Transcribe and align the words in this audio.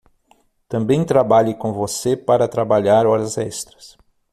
Também 0.67 1.05
trabalhe 1.05 1.53
com 1.53 1.71
você 1.71 2.17
para 2.17 2.47
trabalhar 2.47 3.05
horas 3.05 3.37
extras. 3.37 3.95